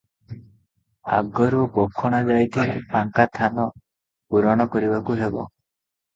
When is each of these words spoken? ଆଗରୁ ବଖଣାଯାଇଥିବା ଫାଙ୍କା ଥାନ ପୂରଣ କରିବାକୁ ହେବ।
ଆଗରୁ 1.17 1.65
ବଖଣାଯାଇଥିବା 1.75 2.81
ଫାଙ୍କା 2.95 3.27
ଥାନ 3.41 3.67
ପୂରଣ 3.77 4.69
କରିବାକୁ 4.75 5.21
ହେବ। 5.23 5.49